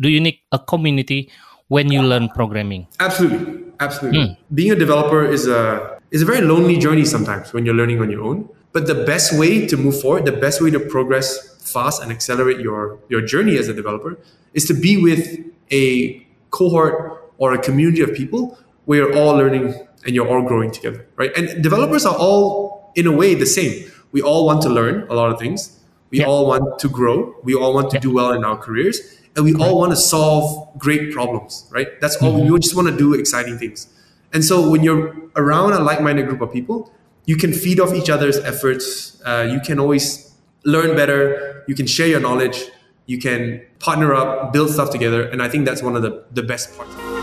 [0.00, 1.30] do you need a community
[1.68, 2.86] when you learn programming?
[3.00, 4.26] Absolutely, absolutely.
[4.26, 4.54] Hmm.
[4.54, 8.10] Being a developer is a is a very lonely journey sometimes when you're learning on
[8.10, 8.48] your own.
[8.72, 12.60] But the best way to move forward, the best way to progress fast and accelerate
[12.60, 14.18] your your journey as a developer
[14.52, 15.38] is to be with
[15.72, 19.74] a cohort or a community of people where you're all learning
[20.04, 21.32] and you're all growing together, right?
[21.36, 23.90] And developers are all in a way the same.
[24.12, 25.80] We all want to learn a lot of things.
[26.10, 26.26] We Yeah.
[26.26, 27.34] all want to grow.
[27.42, 29.00] We all want to do well in our careers,
[29.36, 32.00] and we all want to solve great problems, right?
[32.00, 32.40] That's all.
[32.40, 33.88] We just want to do exciting things.
[34.32, 36.92] And so when you're around a like-minded group of people,
[37.26, 39.20] you can feed off each other's efforts.
[39.24, 40.34] Uh, you can always
[40.64, 41.64] learn better.
[41.66, 42.64] You can share your knowledge.
[43.06, 46.42] You can partner up, build stuff together, and I think that's one of the, the
[46.42, 47.13] best parts.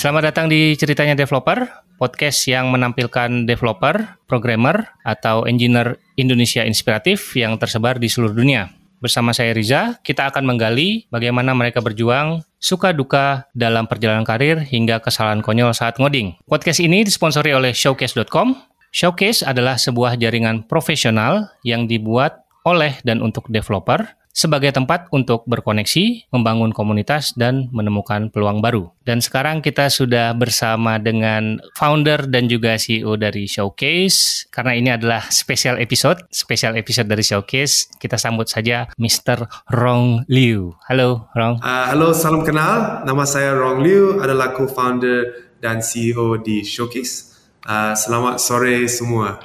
[0.00, 1.68] Selamat datang di Ceritanya Developer,
[2.00, 8.72] podcast yang menampilkan developer, programmer, atau engineer Indonesia inspiratif yang tersebar di seluruh dunia.
[8.96, 15.04] Bersama saya Riza, kita akan menggali bagaimana mereka berjuang, suka duka dalam perjalanan karir hingga
[15.04, 16.32] kesalahan konyol saat ngoding.
[16.48, 18.56] Podcast ini disponsori oleh Showcase.com.
[18.96, 26.30] Showcase adalah sebuah jaringan profesional yang dibuat oleh dan untuk developer sebagai tempat untuk berkoneksi,
[26.30, 28.94] membangun komunitas, dan menemukan peluang baru.
[29.02, 34.46] Dan sekarang kita sudah bersama dengan founder dan juga CEO dari Showcase.
[34.48, 37.90] Karena ini adalah special episode, special episode dari Showcase.
[37.98, 39.50] Kita sambut saja Mr.
[39.74, 40.78] Rong Liu.
[40.86, 41.58] Halo, Rong.
[41.60, 43.02] Uh, halo, salam kenal.
[43.02, 47.34] Nama saya Rong Liu, adalah co-founder dan CEO di Showcase.
[47.66, 49.42] Uh, selamat sore semua.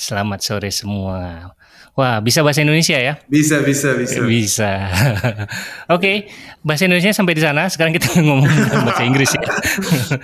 [0.00, 1.52] Selamat sore semua.
[1.98, 3.18] Wah, bisa bahasa Indonesia ya?
[3.26, 4.22] Bisa, bisa, bisa.
[4.24, 4.70] Bisa.
[5.94, 6.30] Oke,
[6.62, 7.66] bahasa Indonesia sampai di sana.
[7.66, 8.46] Sekarang kita ngomong
[8.86, 9.42] bahasa Inggris ya.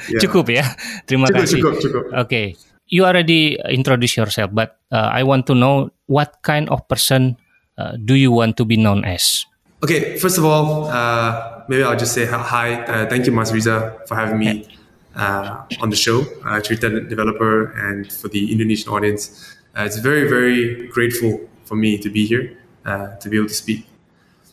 [0.09, 0.21] Ya.
[0.23, 0.65] Cukup ya.
[1.05, 1.61] Terima Cukup, kasih.
[1.61, 2.03] cukup, cukup.
[2.17, 2.55] Oke,
[2.89, 7.37] you already introduce yourself, but uh, I want to know what kind of person
[7.77, 9.45] uh, do you want to be known as?
[9.83, 12.81] Okay, first of all, uh, maybe I'll just say hi-.
[12.87, 14.65] Uh, thank you, Mas Riza, for having me
[15.13, 19.53] uh, on the show, uh, Cerita Developer, and for the Indonesian audience.
[19.77, 23.55] Uh, it's very, very grateful for me to be here, uh, to be able to
[23.55, 23.87] speak.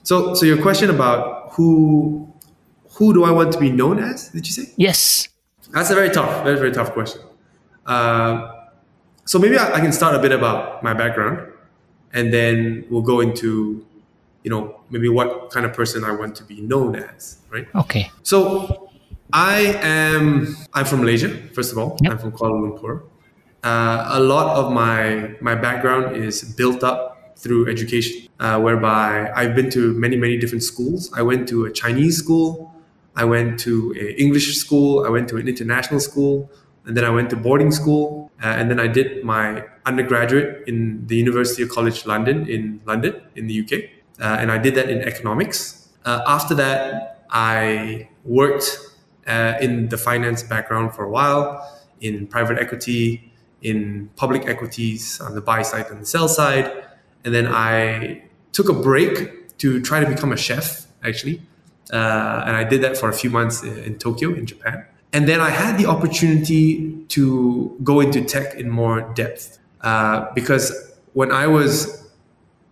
[0.03, 2.27] So, so your question about who,
[2.97, 4.29] who do I want to be known as?
[4.29, 4.73] Did you say?
[4.75, 5.29] Yes.
[5.71, 7.21] That's a very tough, very, very tough question.
[7.85, 8.51] Uh,
[9.25, 11.51] so maybe I, I can start a bit about my background,
[12.11, 13.85] and then we'll go into,
[14.43, 17.67] you know, maybe what kind of person I want to be known as, right?
[17.75, 18.91] okay So
[19.31, 21.97] I am, I'm from Malaysia, first of all.
[22.01, 22.11] Yep.
[22.11, 23.03] I'm from Kuala Lumpur.
[23.63, 29.55] Uh, a lot of my my background is built up through education, uh, whereby I've
[29.55, 31.11] been to many many different schools.
[31.15, 32.73] I went to a Chinese school,
[33.15, 36.51] I went to an English school, I went to an international school,
[36.85, 41.07] and then I went to boarding school, uh, and then I did my undergraduate in
[41.07, 43.73] the University of College London in London in the UK,
[44.19, 45.89] uh, and I did that in economics.
[46.05, 48.77] Uh, after that, I worked
[49.25, 51.65] uh, in the finance background for a while
[52.01, 53.32] in private equity,
[53.63, 56.71] in public equities on the buy side and the sell side.
[57.23, 61.41] And then I took a break to try to become a chef, actually.
[61.91, 64.85] Uh, and I did that for a few months in Tokyo, in Japan.
[65.13, 69.59] And then I had the opportunity to go into tech in more depth.
[69.81, 70.71] Uh, because
[71.13, 72.09] when I was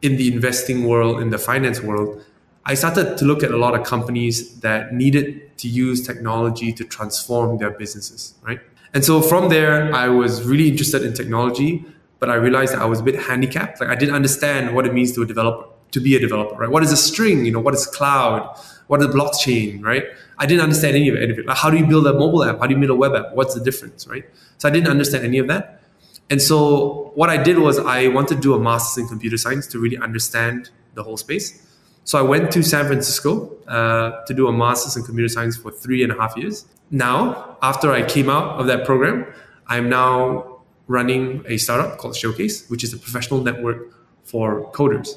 [0.01, 2.23] in the investing world, in the finance world,
[2.65, 6.83] I started to look at a lot of companies that needed to use technology to
[6.83, 8.59] transform their businesses, right?
[8.93, 11.85] And so from there, I was really interested in technology,
[12.19, 13.79] but I realized that I was a bit handicapped.
[13.79, 16.69] Like I didn't understand what it means to a developer, to be a developer, right?
[16.69, 17.45] What is a string?
[17.45, 18.57] You know, what is cloud?
[18.87, 20.03] What is blockchain, right?
[20.37, 21.45] I didn't understand any of it.
[21.45, 22.59] Like how do you build a mobile app?
[22.59, 23.33] How do you build a web app?
[23.33, 24.25] What's the difference, right?
[24.57, 25.81] So I didn't understand any of that.
[26.29, 29.67] And so what I did was I wanted to do a master's in computer science
[29.67, 31.65] to really understand the whole space.
[32.03, 35.71] So I went to San Francisco uh, to do a master's in computer science for
[35.71, 36.65] three and a half years.
[36.89, 39.25] Now, after I came out of that program,
[39.67, 43.93] I'm now running a startup called Showwcase, which is a professional network
[44.25, 45.09] for coders.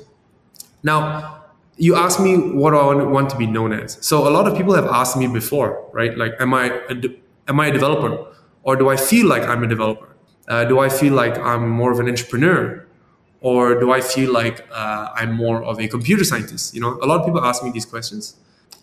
[0.82, 1.40] Now,
[1.76, 3.98] you asked me what I want- to be known as.
[4.00, 6.16] So a lot of people have asked me before, right?
[6.16, 6.94] Like, am I a
[7.48, 8.12] am I a developer,
[8.62, 10.08] or do I feel like I'm a developer?
[10.46, 12.86] Uh, do I feel like I'm more of an entrepreneur,
[13.44, 16.74] or do I feel like uh, I'm more of a computer scientist?
[16.74, 18.36] You know, a lot of people ask me these questions.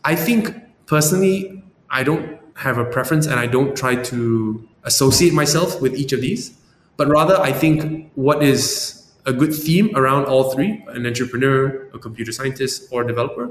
[0.06, 0.56] I think
[0.86, 6.14] personally, I don't have a preference, and I don't try to associate myself with each
[6.14, 6.54] of these.
[6.96, 11.98] But rather, I think what is a good theme around all three an entrepreneur, a
[11.98, 13.50] computer scientist, or a developer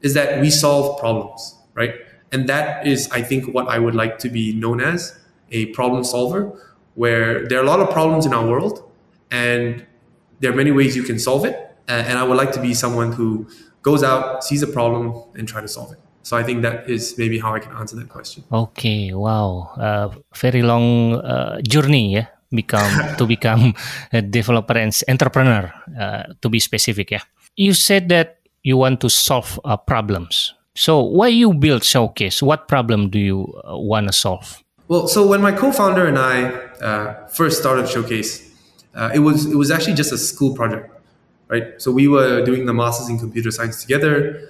[0.00, 1.94] is that we solve problems, right?
[2.30, 5.18] And that is, I think, what I would like to be known as
[5.50, 6.52] a problem solver,
[6.94, 8.88] where there are a lot of problems in our world,
[9.32, 9.84] and
[10.42, 11.54] there are many ways you can solve it.
[11.88, 13.46] Uh, and I would like to be someone who
[13.80, 15.98] goes out, sees a problem, and try to solve it.
[16.22, 18.44] So I think that is maybe how I can answer that question.
[18.52, 23.74] Okay, wow, uh, very long uh, journey, yeah, become to become
[24.12, 25.72] a developer and entrepreneur.
[25.98, 27.22] Uh, to be specific, yeah.
[27.56, 30.54] You said that you want to solve uh, problems.
[30.74, 32.40] So why you build Showwcase?
[32.40, 34.62] What problem do you uh, want to solve?
[34.88, 36.44] Well, so when my co-founder and I
[36.80, 38.51] uh, first started Showwcase,
[39.14, 40.90] it was it was actually just a school project,
[41.48, 41.80] right?
[41.80, 44.48] So we were doing the masters in computer science together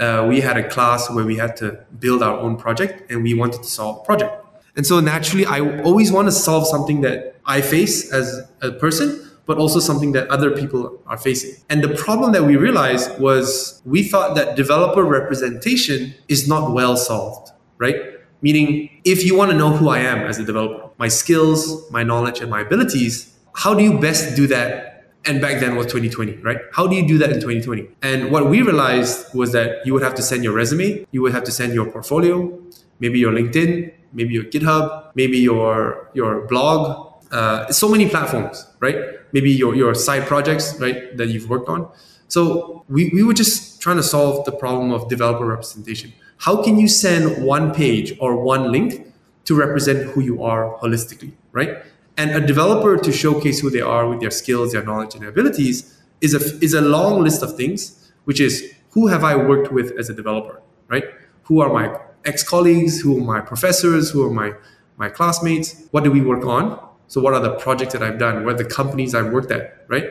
[0.00, 3.34] uh, we had a class where we had to build our own project and we
[3.34, 4.32] wanted to solve a project.
[4.76, 9.30] And so naturally, I always want to solve something that I face as a person,
[9.46, 11.54] but also something that other people are facing.
[11.68, 16.96] And the problem that we realized was we thought that developer representation is not well
[16.96, 17.96] solved, right?
[18.42, 22.02] Meaning, if you want to know who I am as a developer, my skills, my
[22.02, 24.90] knowledge, and my abilities, how do you best do that?
[25.26, 26.58] And back then was 2020 right?
[26.72, 30.02] How do you do that in 2020 and what we realized was that you would
[30.02, 32.60] have to send your resume you would have to send your portfolio
[33.00, 38.96] maybe your linkedin maybe your github maybe your your blog uh, so many platforms right?
[39.32, 41.88] Maybe your, your side projects right that you've worked on.
[42.28, 46.12] So we, we were just trying to solve the problem of developer representation.
[46.38, 49.12] How can you send one page or one link
[49.46, 51.82] to represent who you are holistically right
[52.16, 55.30] and a developer to showcase who they are with their skills, their knowledge, and their
[55.30, 59.72] abilities is a, is a long list of things, which is who have I worked
[59.72, 61.04] with as a developer, right?
[61.44, 63.00] Who are my ex-colleagues?
[63.00, 64.10] Who are my professors?
[64.10, 64.52] Who are my,
[64.96, 65.86] my classmates?
[65.90, 66.80] What do we work on?
[67.08, 68.44] So what are the projects that I've done?
[68.44, 70.10] What are the companies I've worked at, right?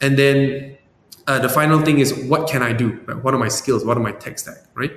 [0.00, 0.76] And then
[1.26, 3.00] uh, the final thing is what can I do?
[3.06, 3.22] Right?
[3.22, 3.84] What are my skills?
[3.84, 4.92] What are my tech stack, right?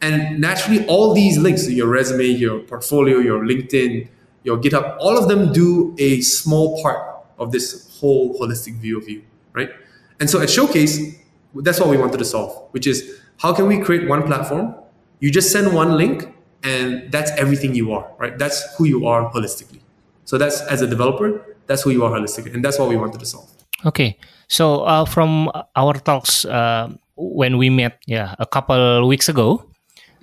[0.00, 4.08] And naturally, all these links, to your resume, your portfolio, your LinkedIn,
[4.42, 9.08] your GitHub, all of them do a small part of this whole holistic view of
[9.08, 9.22] you,
[9.52, 9.70] right?
[10.18, 11.18] And so at Showwcase,
[11.54, 14.74] that's what we wanted to solve, which is how can we create one platform?
[15.20, 18.38] You just send one link and that's everything you are, right?
[18.38, 19.80] That's who you are holistically.
[20.24, 22.54] So that's as a developer, that's who you are holistically.
[22.54, 23.50] And that's what we wanted to solve.
[23.84, 24.18] Okay.
[24.48, 29.64] So uh, from our talks uh, when we met yeah, a couple weeks ago,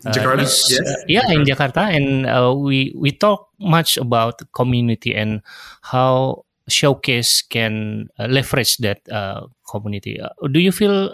[0.06, 0.82] Jakarta, is, yes.
[0.82, 1.34] Uh, yeah, Jakarta.
[1.34, 5.42] in Jakarta, and uh, we we talk much about community and
[5.82, 10.20] how showwcase can uh, leverage that uh, community.
[10.20, 11.10] Uh, do you feel?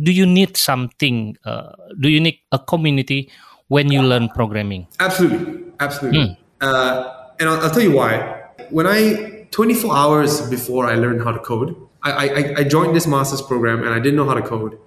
[0.00, 1.36] do you need something?
[2.00, 3.30] do you need a community
[3.68, 4.86] when you learn programming?
[5.00, 6.38] Absolutely, absolutely.
[6.60, 6.66] Hmm.
[7.40, 8.46] and I'll, I'll, tell you why.
[8.70, 13.06] When I 24 hours before I learned how to code, I, I, I joined this
[13.06, 14.78] master's program and I didn't know how to code.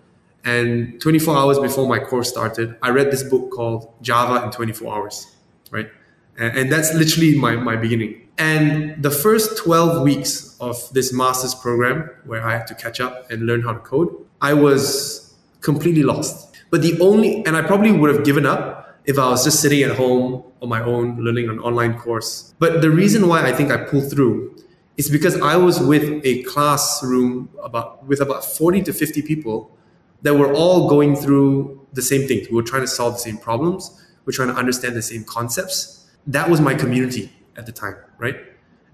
[0.46, 4.96] And 24 hours before my course started, I read this book called Java in 24
[4.96, 5.36] Hours,
[5.72, 5.90] right?
[6.38, 8.22] And, and that's literally my, my beginning.
[8.38, 13.30] And the first 12 weeks of this master's program, where I had to catch up
[13.32, 16.56] and learn how to code, I was completely lost.
[16.70, 19.82] But the only, and I probably would have given up if I was just sitting
[19.82, 22.54] at home on my own, learning an online course.
[22.60, 24.56] But the reason why I think I pulled through
[24.98, 29.76] is because I was with a classroom about with about 40 to 50 people
[30.22, 32.48] that we're all going through the same things.
[32.50, 33.92] We are trying to solve the same problems.
[34.26, 36.08] We're trying to understand the same concepts.
[36.28, 38.36] That was my community at the time, right?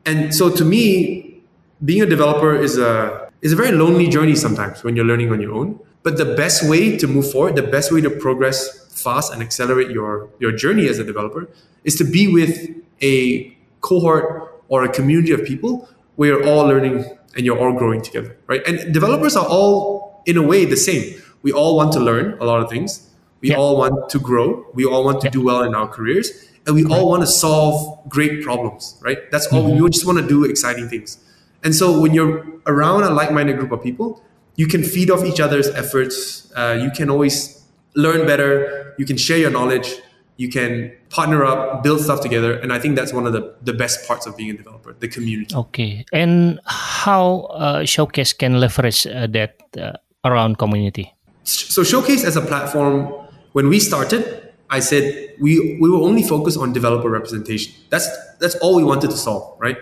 [0.06, 1.44] And so to me,
[1.83, 5.41] being a developer is a is a very lonely journey sometimes when you're learning on
[5.41, 5.79] your own.
[6.03, 9.90] But the best way to move forward, the best way to progress fast and accelerate
[9.90, 11.49] your your journey as a developer
[11.83, 12.69] is to be with
[13.01, 18.01] a cohort or a community of people where you're all learning and you're all growing
[18.01, 18.66] together, right?
[18.68, 21.21] And developers are all in a way the same.
[21.44, 23.09] We all want to learn a lot of things.
[23.42, 23.57] We yeah.
[23.57, 24.66] all want to grow.
[24.73, 25.31] We all want to yeah.
[25.31, 26.30] do well in our careers.
[26.68, 26.94] And we right.
[26.94, 29.18] all want to solve great problems, right?
[29.31, 29.63] That's all.
[29.63, 29.83] Mm-hmm.
[29.83, 31.18] We just want to do exciting things.
[31.63, 34.23] And so when you're around a like-minded group of people,
[34.56, 36.51] you can feed off each other's efforts.
[36.56, 37.63] Uh, you can always
[37.95, 38.94] learn better.
[38.99, 39.95] You can share your knowledge.
[40.37, 42.54] You can partner up, build stuff together.
[42.59, 45.07] And I think that's one of the, the best parts of being a developer, the
[45.07, 45.56] community.
[45.56, 46.06] Okay.
[46.11, 51.13] And how uh, Showwcase can leverage uh, that uh, around community?
[51.44, 53.07] So Showwcase as a platform,
[53.54, 57.73] when we started, I said we we will only focus on developer representation.
[57.90, 58.07] That's
[58.40, 59.78] that's all we wanted to solve, right?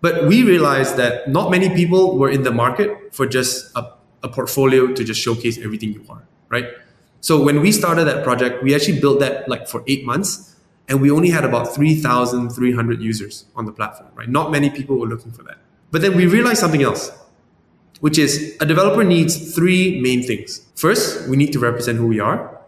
[0.00, 4.28] But we realized that not many people were in the market for just a, a
[4.28, 6.66] portfolio to just showcase everything you are, right?
[7.20, 10.54] So when we started that project, we actually built that like for eight months,
[10.88, 14.28] and we only had about 3,300 users on the platform, right?
[14.28, 15.58] Not many people were looking for that.
[15.90, 17.10] But then we realized something else
[18.00, 20.66] which is a developer needs three main things.
[20.74, 22.58] First, we need to represent who we are.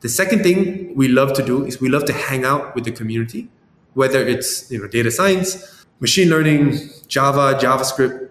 [0.00, 2.92] The second thing we love to do is we love to hang out with the
[2.92, 3.48] community,
[3.94, 8.30] whether it's you know data science, machine learning, Java, JavaScript,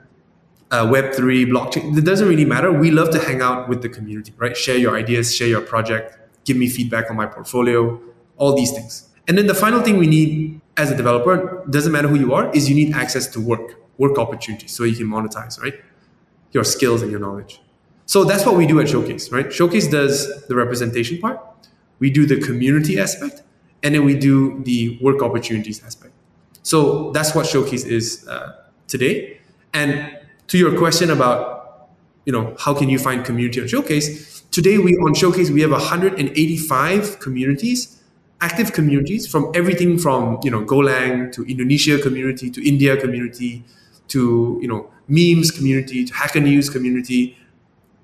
[0.71, 1.97] uh, Web3, blockchain.
[1.97, 2.71] It doesn't really matter.
[2.71, 4.55] We love to hang out with the community, right?
[4.55, 7.99] Share your ideas, share your project, give me feedback on my portfolio,
[8.37, 9.09] all these things.
[9.27, 12.49] And then the final thing we need as a developer, doesn't matter who you are,
[12.55, 15.75] is you need access to work, work opportunities so you can monetize, right?
[16.51, 17.61] Your skills and your knowledge.
[18.05, 19.47] So that's what we do at Showwcase, right?
[19.47, 21.39] Showwcase does the representation part,
[21.99, 23.43] we do the community aspect,
[23.83, 26.13] and then we do the work opportunities aspect.
[26.63, 29.39] So that's what Showwcase is uh, today.
[29.73, 31.89] And to your question about,
[32.25, 34.49] you know, how can you find community on Showwcase?
[34.51, 38.01] Today we on Showwcase we have 185 communities,
[38.41, 43.63] active communities from everything from you know Golang to Indonesia community to India community
[44.07, 47.37] to you know memes community to Hacker News community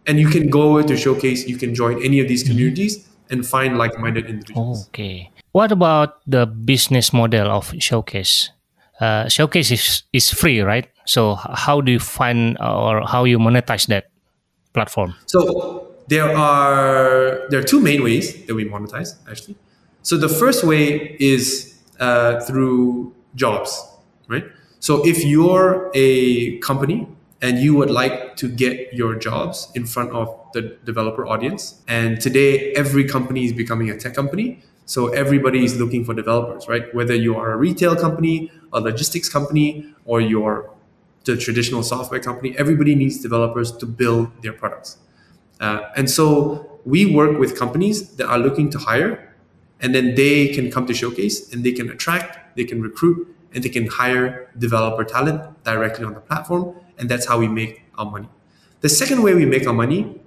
[0.05, 2.53] and you can go to showwcase you can join any of these mm-hmm.
[2.53, 4.87] communities and find like-minded individuals.
[4.89, 5.31] Okay.
[5.51, 8.49] What about the business model of showwcase?
[8.99, 10.89] Uh, showwcase is, is free right?
[11.05, 14.05] So how do you find or how you monetize that
[14.73, 15.15] platform?
[15.27, 19.55] So there are there are two main ways that we monetize actually.
[20.01, 23.83] So the first way is uh, through jobs
[24.27, 24.45] right
[24.79, 27.07] so if you're a company
[27.41, 31.81] and you would like to get your jobs in front of the developer audience.
[31.87, 34.61] And today, every company is becoming a tech company.
[34.85, 36.93] So everybody is looking for developers, right?
[36.93, 40.71] Whether you are a retail company, a logistics company, or you're
[41.25, 44.97] the traditional software company, everybody needs developers to build their products.
[45.59, 49.35] Uh, and so we work with companies that are looking to hire,
[49.81, 53.63] and then they can come to Showwcase and they can attract, they can recruit, and
[53.63, 58.05] they can hire developer talent directly on the platform and that's how we make our
[58.05, 58.29] money.
[58.81, 60.19] The second way we make our money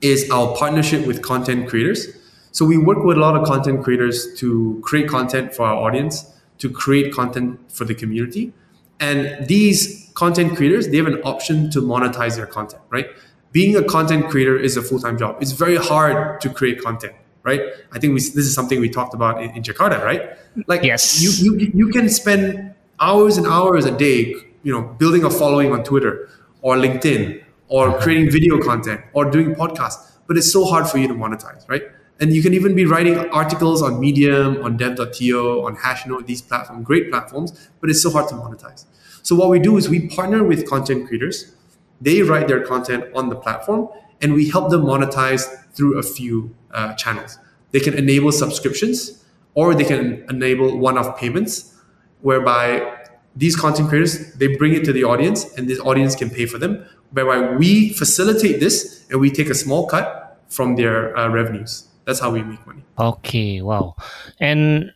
[0.00, 2.08] is our partnership with content creators.
[2.52, 6.32] So we work with a lot of content creators to create content for our audience,
[6.58, 8.52] to create content for the community.
[8.98, 13.06] And these content creators, they have an option to monetize their content, right?
[13.52, 15.36] Being a content creator is a full-time job.
[15.40, 17.60] It's very hard to create content, right?
[17.92, 20.36] I think we, this is something we talked about in, in Jakarta, right?
[20.66, 21.22] Like yes.
[21.22, 25.72] you, you, you can spend hours and hours a day you know building a following
[25.72, 26.28] on Twitter
[26.62, 31.08] or LinkedIn or creating video content or doing podcasts, but it's so hard for you
[31.08, 31.84] to monetize, right?
[32.18, 36.84] And you can even be writing articles on Medium, on Dev.to, on Hashnode, these platforms,
[36.84, 38.84] great platforms, but it's so hard to monetize.
[39.22, 41.54] So what we do is we partner with content creators.
[42.00, 43.88] They write their content on the platform,
[44.20, 47.38] and we help them monetize through a few uh, channels.
[47.72, 49.24] They can enable subscriptions,
[49.54, 51.76] or they can enable one-off payments,
[52.20, 52.96] whereby
[53.36, 56.58] these content creators they bring it to the audience and this audience can pay for
[56.58, 61.86] them whereby we facilitate this and we take a small cut from their uh, revenues.
[62.06, 62.82] That's how we make money.
[62.98, 63.94] Okay wow.
[64.38, 64.92] And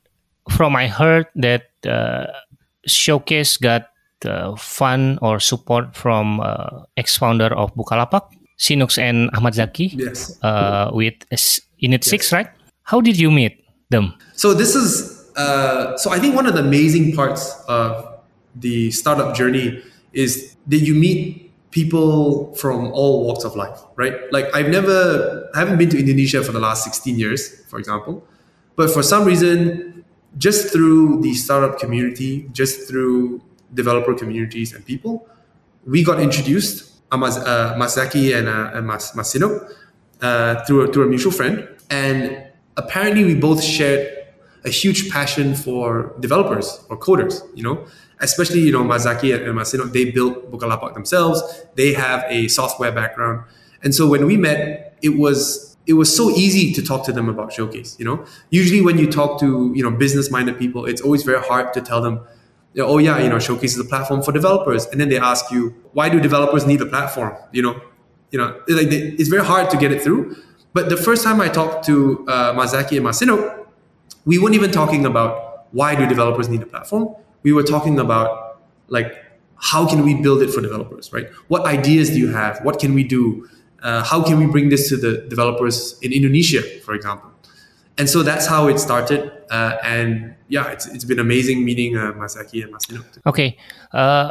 [0.51, 2.27] from i heard that uh,
[2.87, 3.89] showwcase got
[4.27, 8.29] uh, fund or support from uh, ex-founder of bukalapak
[8.59, 11.15] sinux and Achmad Zaky yes uh, with
[11.83, 12.11] init yes.
[12.11, 12.49] 6 right
[12.83, 16.61] how did you meet them so this is uh, so i think one of the
[16.61, 18.07] amazing parts of
[18.55, 19.83] the startup journey
[20.13, 21.45] is that you meet
[21.75, 24.15] people from all walks of life, right?
[24.33, 28.25] Like I've never, I haven't been to Indonesia for the last 16 years, for example,
[28.77, 30.05] but for some reason,
[30.39, 33.43] just through the startup community, just through
[33.75, 35.29] developer communities and people,
[35.85, 39.71] we got introduced, uh, Masaki and, uh, and Mas, Masino,
[40.21, 41.69] uh, through, a, through a mutual friend.
[41.91, 42.45] And
[42.77, 44.11] apparently we both shared
[44.65, 47.87] a huge passion for developers or coders, you know?
[48.21, 51.43] especially you know Mazaki and Masino, they built Bukalapak themselves.
[51.75, 53.45] They have a software background,
[53.83, 57.29] and so when we met, it was it was so easy to talk to them
[57.29, 57.99] about Showwcase.
[57.99, 61.43] You know, usually when you talk to you know business minded people, it's always very
[61.43, 62.21] hard to tell them.
[62.79, 66.09] Oh yeah, you know, showcases a platform for developers, and then they ask you, why
[66.09, 67.37] do developers need a platform?
[67.53, 67.81] You know,
[68.31, 70.37] you know, like they, it's very hard to get it through.
[70.73, 73.67] But the first time I talked to uh, Mazaki and Masino,
[74.25, 77.15] we weren't even talking about why do developers need a platform
[77.45, 79.15] we were talking about like
[79.57, 81.29] how can we build it for developers, right?
[81.47, 82.59] What ideas do you have?
[82.65, 83.49] What can we do?
[83.83, 87.31] Uh, how can we bring this to the developers in Indonesia, for example?
[87.97, 89.31] And so that's how it started.
[89.51, 93.05] Uh, and yeah, it's, it's been amazing meeting uh, Masaki and Masino.
[93.27, 93.57] Okay.
[93.93, 94.31] Uh,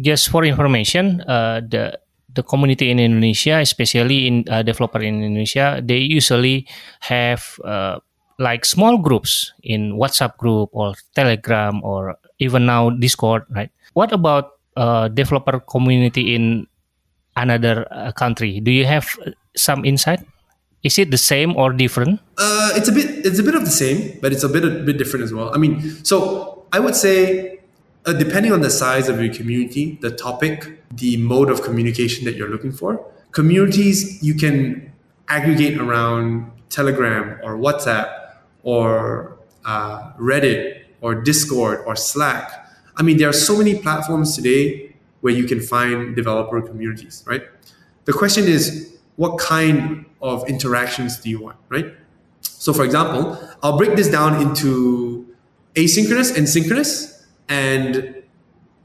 [0.00, 1.98] just for information, uh, the
[2.34, 6.66] the community in Indonesia, especially in uh, developer in Indonesia, they usually
[7.00, 8.00] have uh,
[8.38, 13.70] like small groups in WhatsApp group or Telegram or even now Discord, right?
[13.94, 14.58] What about
[15.14, 16.66] developer community in
[17.36, 17.86] another
[18.18, 18.58] country?
[18.58, 19.06] Do you have
[19.54, 20.26] some insight?
[20.84, 22.20] Is it the same or different?
[22.36, 23.24] Uh, it's a bit.
[23.24, 25.52] It's a bit of the same, but it's a bit a bit different as well.
[25.54, 27.60] I mean, so I would say
[28.06, 32.36] uh, depending on the size of your community, the topic, the mode of communication that
[32.36, 34.92] you're looking for, communities you can
[35.28, 42.50] aggregate around Telegram or WhatsApp or uh, Reddit or Discord or Slack.
[42.96, 47.42] I mean, there are so many platforms today where you can find developer communities, right?
[48.04, 51.92] The question is, what kind of interactions do you want, right?
[52.40, 55.26] So, for example, I'll break this down into
[55.74, 58.22] asynchronous and synchronous and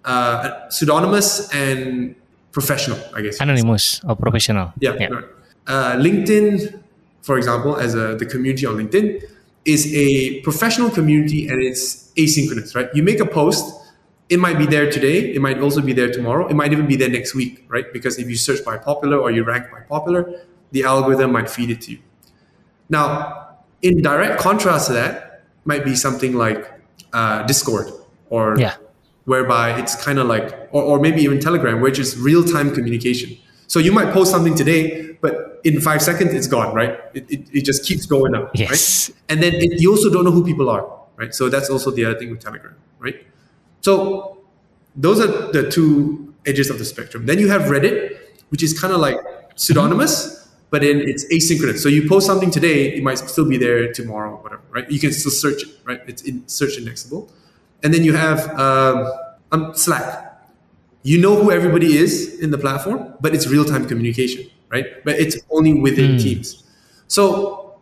[0.05, 2.15] uh, pseudonymous and
[2.51, 3.39] professional, I guess.
[3.39, 4.73] Anonymous or professional.
[4.79, 4.95] Yeah.
[4.99, 5.07] Yeah.
[5.07, 5.25] right.
[5.67, 6.81] Uh, LinkedIn,
[7.21, 9.23] for example, as a, the community on LinkedIn,
[9.65, 12.89] is a professional community and it's asynchronous, right?
[12.93, 13.75] You make a post,
[14.29, 16.95] it might be there today, it might also be there tomorrow, it might even be
[16.95, 17.91] there next week, right?
[17.91, 21.69] Because if you search by popular or you rank by popular, the algorithm might feed
[21.71, 21.99] it to you.
[22.89, 26.71] Now, in direct contrast to that, might be something like
[27.13, 27.91] uh, Discord
[28.29, 28.75] or Yeah.
[29.25, 33.35] whereby it's kind of like, or, or maybe even Telegram, which is real time communication.
[33.67, 36.99] So you might post something today, but in five seconds it's gone, right?
[37.13, 38.69] It, it, it just keeps going up, Yes.
[39.09, 39.17] right?
[39.29, 41.33] And then it, you also don't know who people are, right?
[41.33, 43.25] So that's also the other thing with Telegram, right?
[43.81, 44.39] So
[44.95, 47.25] those are the two edges of the spectrum.
[47.25, 48.17] Then you have Reddit,
[48.49, 49.17] which is kind of like
[49.55, 51.79] pseudonymous, but then it's asynchronous.
[51.79, 54.89] So you post something today, it might still be there tomorrow, whatever, right?
[54.89, 56.01] You can still search it, right?
[56.07, 57.31] It's in search indexable.
[57.83, 59.11] And then you have um,
[59.51, 60.25] um, Slack.
[61.03, 64.85] You know who everybody is in the platform, but it's real time communication, right?
[65.05, 66.63] But it's only within teams.
[67.07, 67.79] So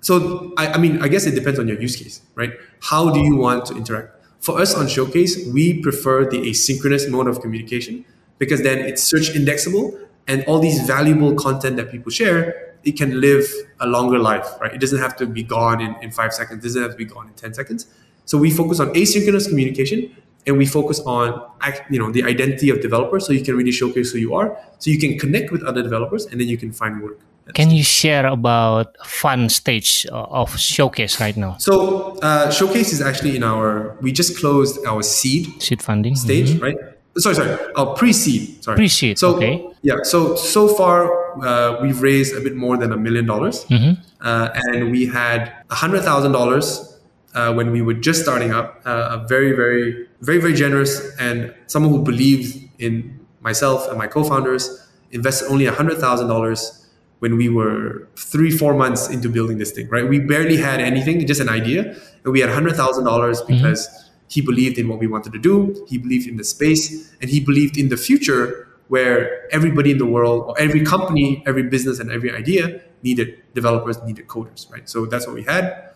[0.00, 2.52] so I, I mean, I guess it depends on your use case, right?
[2.82, 4.17] How do you want to interact?
[4.40, 8.04] For us on Showwcase, we prefer the asynchronous mode of communication
[8.38, 13.20] because then it's search indexable and all these valuable content that people share, it can
[13.20, 14.72] live a longer life, right?
[14.72, 17.04] It doesn't have to be gone in, in five seconds, it doesn't have to be
[17.04, 17.86] gone in 10 seconds.
[18.26, 20.14] So we focus on asynchronous communication
[20.46, 21.42] and we focus on
[21.90, 24.90] you know the identity of developers so you can really showcase who you are so
[24.90, 27.18] you can connect with other developers and then you can find work
[27.54, 31.56] Can you share about fun stage of showwcase right now?
[31.58, 33.96] So uh, showwcase is actually in our.
[34.00, 36.76] We just closed our seed Seed funding stage, right?
[37.16, 38.62] Sorry, sorry, our pre-seed.
[38.62, 39.66] Sorry, Pre-seed, So okay.
[39.82, 41.10] yeah, so so far
[41.44, 44.00] uh, we've raised a bit more than a million dollars, Mm-hmm.
[44.20, 47.00] uh, and we had a hundred thousand dollars
[47.34, 48.80] uh, when we were just starting up.
[48.86, 54.06] Uh, a very, very, very, very generous and someone who believed in myself and my
[54.06, 56.77] co-founders invested only a hundred thousand dollars
[57.20, 60.08] when we were three, four months into building this thing, right?
[60.08, 61.96] We barely had anything, just an idea.
[62.24, 63.88] And we had $100,000 because
[64.28, 65.84] he believed in what we wanted to do.
[65.88, 70.06] He believed in the space and he believed in the future where everybody in the
[70.06, 74.88] world or every company, every business and every idea needed developers, needed coders, right?
[74.88, 75.90] So that's what we had.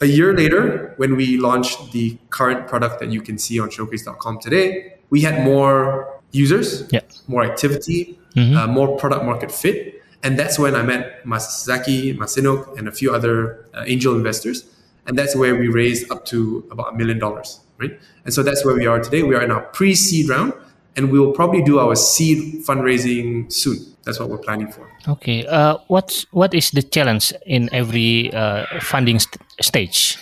[0.00, 4.40] A year later, when we launched the current product that you can see on showwcase.com
[4.40, 7.00] today, we had more users, Yeah.
[7.28, 9.91] more activity, uh, more product market fit.
[10.22, 14.64] And that's when I met Masaki, Masinok, and a few other uh, angel investors.
[15.06, 17.98] And that's where we raised up to about a million dollars, right?
[18.24, 19.24] And so that's where we are today.
[19.24, 20.52] We are in our pre-seed round,
[20.94, 23.78] and we will probably do our seed fundraising soon.
[24.04, 24.88] That's what we're planning for.
[25.08, 25.44] Okay.
[25.46, 30.18] Uh, what's what is the challenge in every uh, funding st- stage?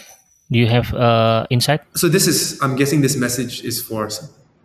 [0.51, 1.81] Do you have uh, insight?
[1.95, 4.09] So this is, I'm guessing, this message is for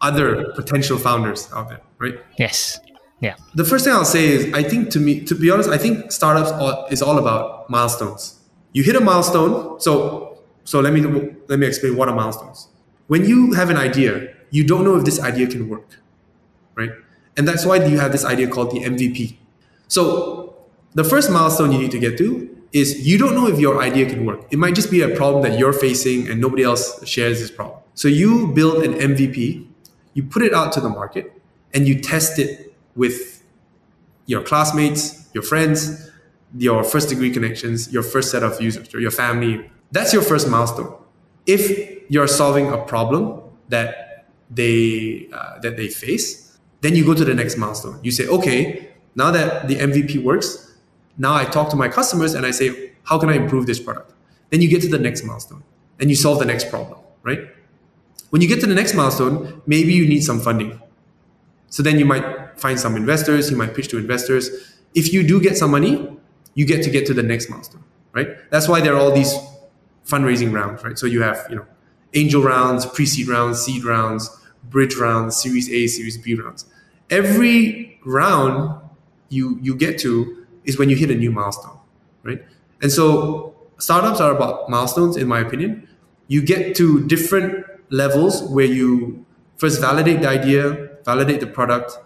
[0.02, 2.16] other potential founders out there, right?
[2.38, 2.80] Yes.
[3.20, 3.36] Yeah.
[3.54, 6.12] The first thing I'll say is, I think to me, to be honest, I think
[6.12, 6.52] startups
[6.92, 8.40] is all about milestones.
[8.74, 9.80] You hit a milestone.
[9.80, 11.02] So, so let me
[11.48, 12.68] let me explain what are milestones.
[13.08, 16.00] When you have an idea, you don't know if this idea can work,
[16.76, 16.92] right?
[17.38, 19.38] And that's why you have this idea called the MVP.
[19.88, 20.56] So,
[20.94, 24.06] the first milestone you need to get to is you don't know if your idea
[24.06, 24.42] can work.
[24.52, 27.80] It might just be a problem that you're facing and nobody else shares this problem.
[27.94, 29.66] So you build an MVP,
[30.14, 31.32] you put it out to the market,
[31.74, 32.65] and you test it
[32.96, 33.44] with
[34.26, 36.10] your classmates, your friends,
[36.58, 39.70] your first degree connections, your first set of users, or your family.
[39.92, 40.94] That's your first milestone.
[41.46, 47.26] If you're solving a problem that they uh, that they face, then you go to
[47.26, 48.00] the next milestone.
[48.04, 50.76] You say, okay, now that the MVP works,
[51.18, 54.14] now I talk to my customers and I say, how can I improve this product?
[54.50, 55.64] Then you get to the next milestone
[56.00, 57.40] and you solve the next problem, right?
[58.30, 60.80] When you get to the next milestone, maybe you need some funding.
[61.70, 62.24] So then you might
[62.58, 64.50] find some investors, you might pitch to investors.
[64.94, 66.18] If you do get some money,
[66.54, 68.30] you get to get to the next milestone, right?
[68.50, 69.34] That's why there are all these
[70.06, 70.98] fundraising rounds, right?
[70.98, 71.66] So you have, you know,
[72.14, 74.30] angel rounds, pre-seed rounds, seed rounds,
[74.70, 76.66] bridge rounds, series A, series B rounds.
[77.10, 78.82] Every round
[79.30, 81.78] you you get to is when you hit a new milestone,
[82.24, 82.44] right?
[82.82, 85.88] And so startups are about milestones, in my opinion.
[86.28, 89.26] You get to different levels where you
[89.58, 91.98] First, validate the idea, validate the product,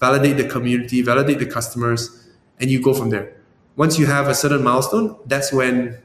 [0.00, 3.36] validate the community, validate the customers, and you go from there.
[3.76, 5.96] Once you have a certain milestone, that's when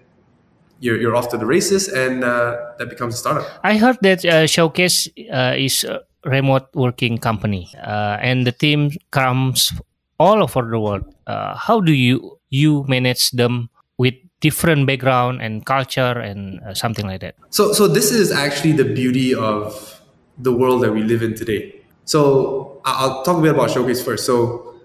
[0.80, 3.48] you're, you're off to the races and uh, that becomes a startup.
[3.64, 8.92] I heard that uh, Showwcase uh, is a remote working company uh, and the team
[9.12, 9.72] comes
[10.20, 11.14] all over the world.
[11.28, 17.06] Uh, how do you you manage them with different background and culture and uh, something
[17.06, 17.36] like that?
[17.50, 20.02] So, so this is actually the beauty of
[20.38, 21.82] the world that we live in today.
[22.06, 24.26] So I'll talk a bit about Showwcase first.
[24.26, 24.76] So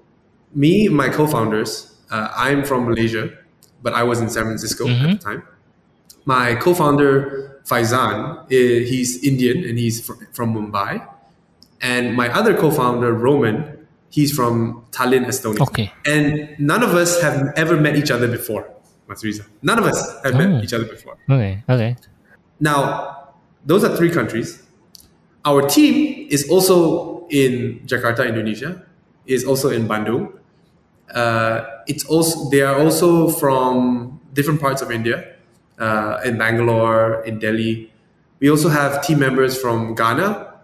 [0.55, 3.31] me, my co-founders, I'm from Malaysia,
[3.83, 5.07] but I was in San Francisco mm-hmm.
[5.07, 5.43] at the time
[6.25, 11.07] my co-founder Faizan, he's Indian and he's from Mumbai,
[11.81, 15.61] and my other co-founder Roman, he's from Tallinn, Estonia.
[15.61, 15.93] Okay.
[16.05, 18.71] And none of us have ever met each other before.
[19.09, 19.45] Mas Riza.
[19.63, 20.39] None of us have oh.
[20.39, 21.17] met each other before.
[21.29, 21.63] Okay.
[21.69, 21.97] Okay.
[22.61, 23.33] Now,
[23.65, 24.63] those are three countries.
[25.45, 28.87] Our team is also in Jakarta, Indonesia.
[29.27, 30.33] Is also in Bandung.
[31.15, 35.37] Uh, it's also they are also from different parts of India
[35.79, 37.93] uh, in Bangalore, in Delhi.
[38.41, 40.55] We also have team members from Ghana,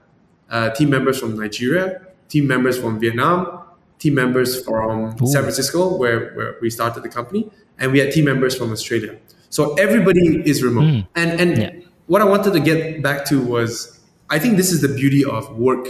[0.50, 3.62] uh, team members from Nigeria, team members from Vietnam,
[3.98, 5.26] team members from Ooh.
[5.26, 9.16] San Francisco, where, where we started the company, and we had team members from Australia.
[9.50, 10.84] So everybody is remote.
[10.84, 11.06] Mm.
[11.14, 11.70] And and yeah.
[12.06, 13.95] what I wanted to get back to was
[14.30, 15.86] I think this is the beauty of work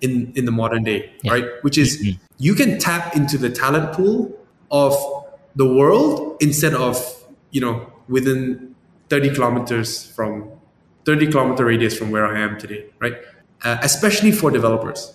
[0.00, 1.32] in in the modern day, yeah.
[1.32, 1.44] right?
[1.62, 2.22] Which is mm-hmm.
[2.38, 4.36] you can tap into the talent pool
[4.70, 4.94] of
[5.56, 6.96] the world instead of
[7.50, 8.74] you know within
[9.10, 10.50] 30 kilometers from
[11.04, 13.16] 30 kilometer radius from where I am today, right?
[13.62, 15.14] Uh, especially for developers,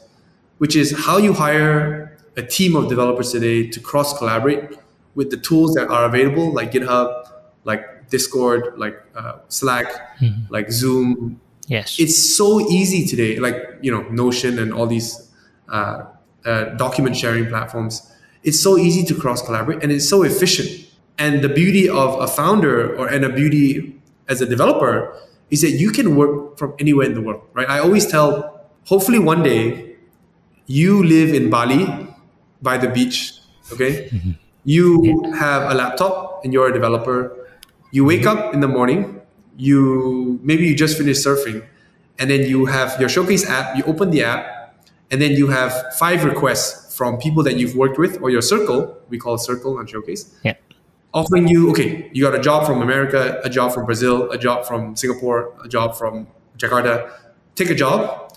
[0.58, 4.78] which is how you hire a team of developers today to cross collaborate
[5.16, 7.30] with the tools that are available, like GitHub,
[7.64, 10.52] like Discord, like uh, Slack, mm-hmm.
[10.52, 11.40] like Zoom.
[11.68, 13.40] Yes, it's so easy today.
[13.40, 15.32] Like you know, Notion and all these
[15.70, 16.06] uh,
[16.46, 18.10] uh document sharing platforms.
[18.44, 20.84] It's so easy to cross collaborate, and it's so efficient
[21.18, 23.96] and the beauty of a founder or and a beauty
[24.28, 25.16] as a developer
[25.50, 27.70] is that you can work from anywhere in the world, right?
[27.70, 29.96] I always tell, hopefully one day
[30.66, 32.08] you live in Bali
[32.62, 33.34] by the beach,
[33.72, 34.10] okay?
[34.10, 34.32] Mm-hmm.
[34.66, 37.48] You have a laptop and you're a developer.
[37.92, 39.22] You wake up in the morning,
[39.58, 41.66] you maybe you just finished surfing,
[42.20, 44.76] and then you have your showwcase app, you open the app,
[45.12, 48.98] and then you have five requests from people that you've worked with or your circle,
[49.10, 50.32] we call circle on showwcase.
[50.44, 50.54] Yeah
[51.14, 54.66] offering you, okay, you got a job from America, a job from Brazil, a job
[54.66, 57.12] from Singapore, a job from Jakarta.
[57.56, 58.34] Take a job,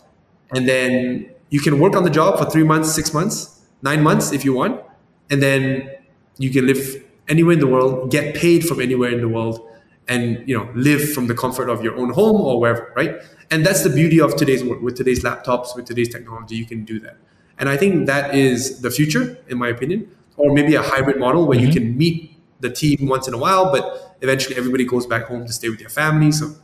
[0.53, 4.33] and then you can work on the job for three months, six months, nine months
[4.33, 4.83] if you want,
[5.31, 5.91] and then
[6.39, 9.67] you can live anywhere in the world, get paid from anywhere in the world,
[10.09, 13.17] and you know live from the comfort of your own home or wherever, right?
[13.51, 14.81] And that's the beauty of today's work.
[14.83, 17.17] With today's laptops, with today's technology, you can do that.
[17.59, 21.47] And I think that is the future, in my opinion, or maybe a hybrid model
[21.47, 21.67] where mm-hmm.
[21.69, 25.47] you can meet the team once in a while, but eventually everybody goes back home
[25.47, 26.33] to stay with their family.
[26.33, 26.55] So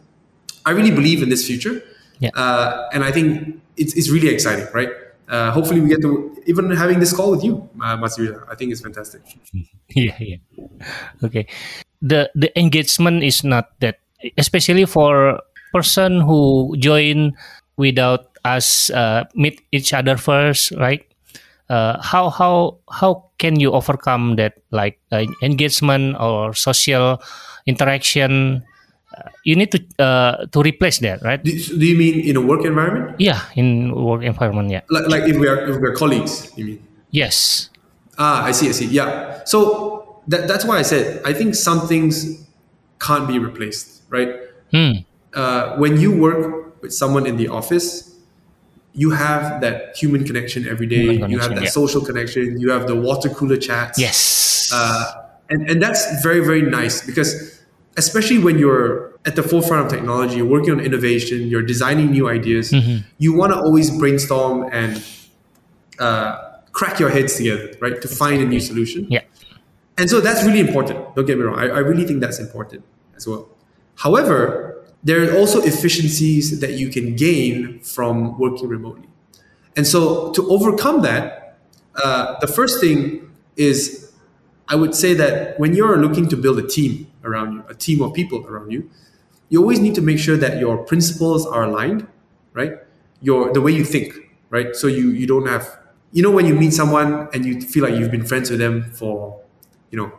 [0.65, 1.83] I really believe in this future.
[2.19, 2.31] Yeah.
[2.35, 4.91] Uh, and I think it's, it's really exciting, right?
[5.29, 8.45] Uh, hopefully we get to even having this call with you, uh, Matsuya.
[8.51, 9.23] I think it's fantastic.
[9.89, 10.37] yeah, yeah.
[11.23, 11.47] Okay.
[12.03, 14.03] The the engagement is not that,
[14.37, 15.41] especially for
[15.73, 17.39] person who join
[17.79, 21.07] without us uh, meet each other first, right?
[21.73, 27.21] uh, how how how can you overcome that like uh, engagement or social
[27.65, 28.63] interaction?
[29.13, 31.43] Uh, you need to uh, to replace that right?
[31.43, 33.17] Do, do, you mean in a work environment?
[33.21, 34.85] Yeah in work environment yeah.
[34.89, 36.81] Like, like if we are if we're colleagues you mean?
[37.11, 37.69] Yes.
[38.17, 38.89] Ah i see i see.
[38.89, 39.45] Yeah.
[39.45, 39.92] So
[40.29, 42.47] that, that's why i said i think some things
[42.99, 44.37] can't be replaced right
[44.71, 44.93] hmm.
[45.35, 48.13] Uh, when you work with someone in the office
[48.95, 51.15] you have that human connection every day.
[51.27, 51.69] you have that yeah.
[51.69, 52.61] social connection.
[52.61, 53.99] You have the water cooler chats.
[53.99, 54.71] Yes.
[54.73, 57.61] Uh, and, and that's very, very nice because
[57.97, 62.29] especially when you're at the forefront of technology, you're working on innovation, you're designing new
[62.29, 63.07] ideas, mm-hmm.
[63.19, 65.03] you want to always brainstorm and
[65.99, 68.01] uh, crack your heads together, right?
[68.01, 69.07] To find a new solution.
[69.09, 69.23] Yeah.
[70.03, 71.15] And so that's really important.
[71.15, 71.57] Don't get me wrong.
[71.57, 72.83] I, I really think that's important
[73.15, 73.49] as well.
[73.95, 79.07] However, there are also efficiencies that you can gain from working remotely.
[79.77, 81.57] And so to overcome that,
[82.03, 84.13] uh, the first thing is
[84.67, 88.03] I would say that when you're looking to build a team around you, a team
[88.03, 88.91] of people around you,
[89.51, 92.09] you always need to make sure that your principles are aligned,
[92.55, 92.73] right?
[93.21, 94.15] Your the way you think,
[94.51, 94.75] right?
[94.75, 95.79] So you you don't have
[96.11, 98.91] you know when you meet someone and you feel like you've been friends with them
[98.91, 99.42] for
[99.93, 100.13] you know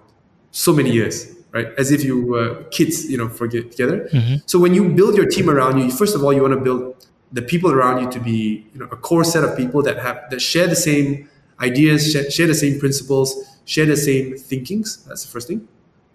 [0.52, 1.68] so many years right?
[1.78, 4.10] As if you were kids, you know, for get together.
[4.12, 4.38] Mm-hmm.
[4.48, 7.08] So when you build your team around you, first of all, you want to build
[7.32, 10.30] the people around you to be you know a core set of people that have
[10.30, 15.06] that share the same ideas, share, share the same principles, share the same thinkings.
[15.06, 15.68] That's the first thing.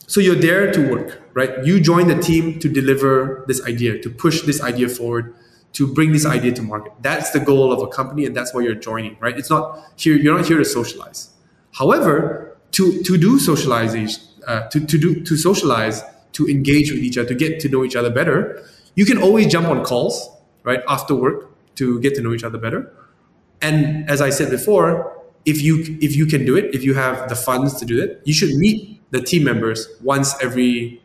[0.06, 1.64] So you're there to work, right?
[1.64, 5.34] You join the team to deliver this idea, to push this idea forward,
[5.74, 6.92] to bring this idea to market.
[7.02, 9.36] That's the goal of a company, and that's why you're joining, right?
[9.36, 10.16] It's not here.
[10.16, 11.30] You're not here to socialize.
[11.72, 16.02] However, to to do socialization, uh, to to do to socialize,
[16.32, 18.62] to engage with each other, to get to know each other better,
[18.94, 20.28] you can always jump on calls,
[20.64, 22.92] right, after work to get to know each other better.
[23.60, 25.12] And as I said before,
[25.44, 28.20] if you if you can do it, if you have the funds to do it,
[28.24, 31.00] you should meet the team members once every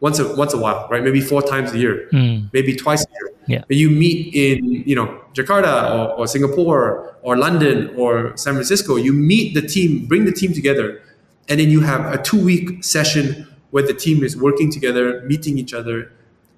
[0.00, 1.02] once a once a while, right?
[1.02, 2.50] Maybe four times a year, Mm.
[2.52, 3.32] maybe twice a year.
[3.48, 3.62] Yeah.
[3.66, 8.96] But you meet in you know Jakarta or, or Singapore or London or San Francisco.
[8.96, 11.00] You meet the team, bring the team together,
[11.48, 15.58] and then you have a two week session where the team is working together, meeting
[15.58, 16.12] each other,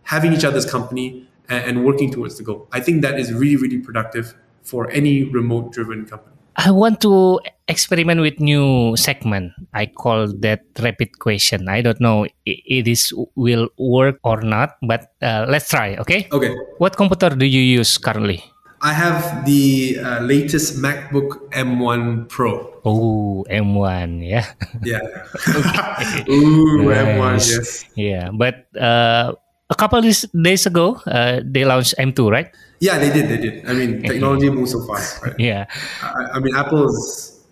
[0.05, 2.69] having each other's company, and, and working towards the goal.
[2.73, 6.37] I think that is really really productive for any remote driven company.
[6.59, 9.53] I want to experiment with new segment.
[9.73, 11.69] I call that rapid question.
[11.69, 15.95] I don't know it is will work or not, but uh, let's try.
[15.97, 16.27] Okay.
[16.33, 16.51] Okay.
[16.79, 18.43] What computer do you use currently?
[18.81, 22.79] I have the uh, latest MacBook M1 Pro.
[22.85, 24.47] Oh, M1, yeah.
[24.83, 25.03] Yeah.
[26.31, 27.85] Ooh, M1, yes.
[27.97, 29.35] Yeah, but uh,
[29.71, 30.05] a couple of
[30.43, 32.55] days ago, uh, they launched M2, right?
[32.81, 33.29] Yeah, they did.
[33.29, 33.69] They did.
[33.69, 35.35] I mean, technology moves so fast, right?
[35.39, 35.67] Yeah.
[36.03, 37.43] I, I mean, Apple's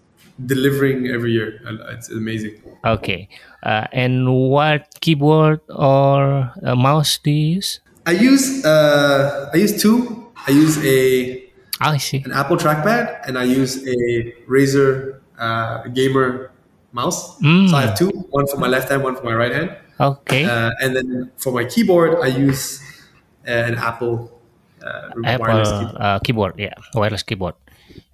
[0.45, 1.61] delivering every year.
[1.91, 2.63] It's amazing.
[2.85, 3.29] Okay.
[3.63, 7.81] Uh, and what keyboard or uh, mouse do you use?
[8.07, 10.26] I use uh, I use two.
[10.47, 11.43] I use a
[11.81, 12.23] Ah, see.
[12.25, 16.51] an Apple trackpad and I use a Razer uh, gamer
[16.93, 17.37] mouse.
[17.41, 17.69] Mm.
[17.69, 19.77] So I have two, one for my left hand, one for my right hand.
[20.01, 20.45] Okay.
[20.45, 22.81] Uh, and then for my keyboard, I use
[23.45, 24.33] an Apple
[24.85, 25.97] uh, Apple wireless keyboard.
[26.01, 27.55] uh, keyboard, yeah, wireless keyboard.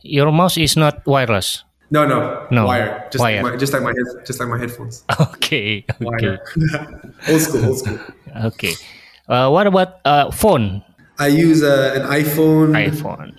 [0.02, 1.64] Your mouse is not wireless.
[1.90, 3.04] No, no, No, wire.
[3.12, 3.42] Just wire.
[3.42, 5.04] like my, just like my head, just like my headphones.
[5.36, 5.84] Okay.
[5.84, 6.00] Okay.
[6.00, 6.40] Wire.
[7.28, 7.98] old school, old school.
[8.56, 8.72] Okay.
[9.28, 10.82] Uh, what about uh, phone?
[11.22, 13.30] I use uh, an iPhone, iPhone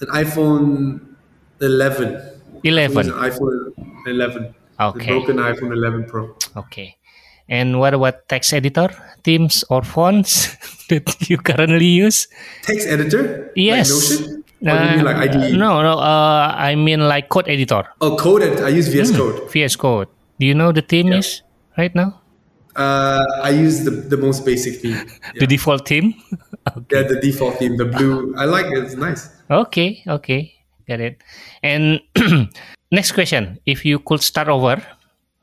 [0.00, 1.04] an iPhone
[1.60, 2.16] 11.
[2.16, 2.20] I
[2.62, 3.12] use 11.
[3.12, 4.54] an iPhone 11.
[4.80, 5.06] Okay.
[5.12, 6.34] Broken iPhone 11 Pro.
[6.56, 6.96] Okay.
[7.48, 8.88] And what about text editor,
[9.22, 10.56] Teams or fonts
[10.88, 12.26] that you currently use?
[12.62, 13.52] Text editor?
[13.54, 13.90] Yes.
[13.90, 14.44] Like Notion?
[14.60, 15.16] Or do you mean like?
[15.16, 15.52] Uh, IDE?
[15.58, 15.92] No, no.
[15.98, 17.84] Uh, I mean like code editor.
[18.00, 18.64] Oh, code editor.
[18.64, 18.88] I use.
[18.88, 19.50] VS Code.
[19.52, 20.08] VS Code.
[20.40, 21.42] Do you know the theme is
[21.76, 22.20] right now?
[22.78, 25.02] Uh, I use the, the most basic theme.
[25.34, 26.14] The default theme?
[26.92, 28.36] Yeah, the default theme, the blue.
[28.36, 28.76] I like it.
[28.84, 29.32] It's nice.
[29.50, 30.52] Okay, okay,
[30.86, 31.16] got it.
[31.64, 32.04] And
[32.92, 34.76] next question: If you could start over,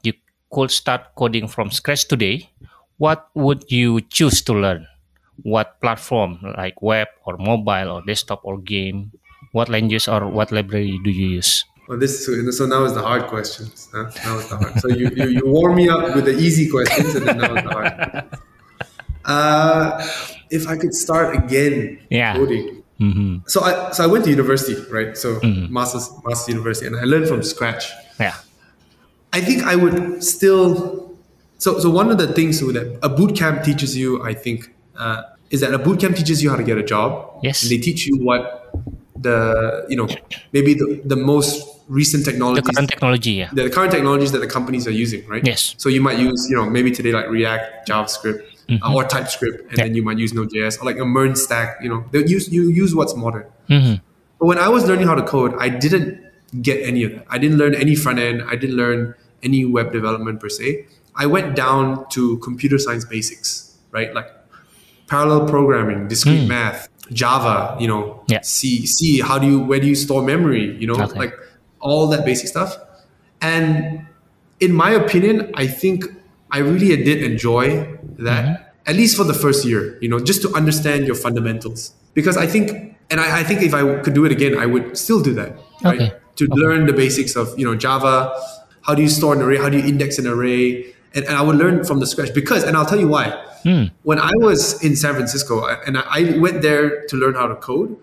[0.06, 0.14] you
[0.54, 2.54] could start coding from scratch today.
[3.02, 4.86] What would you choose to learn?
[5.42, 9.10] What platform, like web or mobile or desktop or game?
[9.52, 11.66] What language or what library do you use?
[11.88, 13.90] Well, this is, so now is the hard questions.
[13.94, 14.10] Huh?
[14.26, 14.80] Now is the hard.
[14.80, 17.64] So you, you, you warm me up with the easy questions, and then now is
[17.64, 18.40] the hard.
[19.24, 20.08] Uh,
[20.52, 22.36] if I could start again Yeah.
[22.36, 22.84] coding.
[23.00, 25.18] hmm So I so I went to university, right?
[25.18, 27.92] So masters masters university, and I learned from scratch.
[28.20, 28.36] Yeah.
[29.34, 31.12] I think I would still.
[31.58, 35.24] So, so one of the things that a boot camp teaches you, I think, uh,
[35.50, 37.40] is that a boot camp teaches you how to get a job.
[37.44, 37.64] Yes.
[37.64, 38.70] And they teach you what
[39.18, 40.08] the you know
[40.54, 42.64] maybe the, the most recent technologies.
[42.66, 43.50] The current technology, yeah.
[43.54, 45.46] the current technologies that the companies are using, right?
[45.46, 45.76] Yes.
[45.78, 48.42] So you might use you know maybe today like React, JavaScript,
[48.82, 49.78] uh, or TypeScript, and Mm-hmm.
[49.78, 49.84] Yeah.
[49.86, 51.78] then you might use Node.js or like a MERN stack.
[51.82, 53.46] You know, they use you use what's modern.
[53.68, 53.96] hmm
[54.40, 56.22] But when I was learning how to code, I didn't
[56.62, 57.26] get any of that.
[57.30, 58.42] I didn't learn any front end.
[58.48, 60.88] I didn't learn any web development per se.
[61.16, 64.14] I went down to computer science basics, right?
[64.14, 64.28] Like
[65.08, 68.24] parallel programming, discrete math, Java, you know.
[68.28, 68.42] Yeah.
[68.42, 70.76] C, C, how do you, where do you store memory?
[70.78, 71.18] You know, Okay.
[71.20, 71.34] like
[71.86, 72.76] all that basic stuff.
[73.42, 74.06] And
[74.60, 76.06] in my opinion, I think
[76.52, 77.68] I really did enjoy
[78.20, 78.90] that, Mm-hmm.
[78.92, 81.94] at least for the first year, you know, just to understand your fundamentals.
[82.14, 82.72] Because I think,
[83.10, 85.52] and I, I think if I could do it again, I would still do that,
[85.84, 86.02] right?
[86.02, 86.12] Okay.
[86.36, 88.34] To learn the basics of, you know, Java,
[88.86, 91.42] how do you store an array, how do you index an array, and, and I
[91.42, 92.34] would learn from the scratch.
[92.34, 93.32] Because, and I'll tell you why.
[93.64, 93.86] Hmm.
[94.04, 97.56] When I was in San Francisco, and I I went there to learn how to
[97.56, 97.98] code,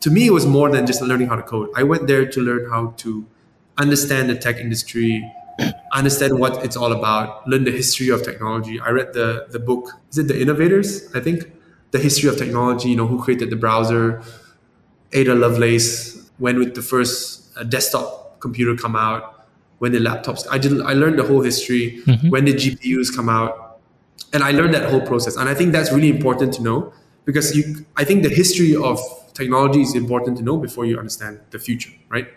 [0.00, 1.70] to me, it was more than just learning how to code.
[1.76, 3.26] I went there to learn how to
[3.76, 5.30] understand the tech industry,
[5.92, 8.80] understand what it's all about, learn the history of technology.
[8.80, 9.90] I read the the book.
[10.10, 11.14] Is it The Innovators?
[11.14, 11.52] I think
[11.90, 12.88] the history of technology.
[12.90, 14.22] You know who created the browser.
[15.12, 16.30] Ada Lovelace.
[16.38, 19.48] When with the first uh, desktop computer come out.
[19.78, 20.46] When the laptops.
[20.50, 20.80] I did.
[20.80, 22.00] I learned the whole history.
[22.28, 23.80] When did GPUs come out?
[24.32, 25.36] And I learned that whole process.
[25.36, 26.92] And I think that's really important to know
[27.24, 29.00] because you, I think the history of
[29.34, 32.28] technology is important to know before you understand the future, right?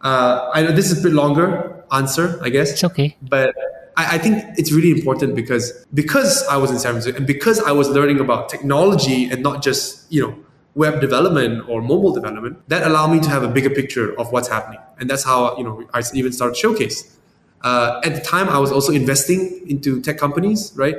[0.00, 2.72] Uh, I know this is a bit longer answer, I guess.
[2.72, 3.16] It's okay.
[3.20, 3.54] But
[3.96, 7.60] I, I, think it's really important because because I was in San Francisco and because
[7.60, 10.36] I was learning about technology and not just you know
[10.74, 14.48] web development or mobile development, that allowed me to have a bigger picture of what's
[14.48, 17.16] happening, and that's how you know I even started Showwcase.
[17.62, 20.96] Uh, at the time, I was also investing into tech companies, right?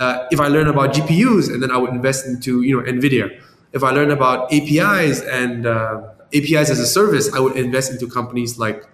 [0.00, 3.40] Uh, if I learn about GPUs, and then I would invest into you know Nvidia.
[3.72, 8.08] If I learn about APIs and uh, APIs as a service, I would invest into
[8.08, 8.84] companies like